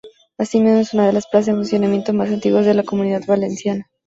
[0.39, 3.87] Asimismo, es una de las plazas en funcionamiento más antiguas de la Comunidad Valenciana.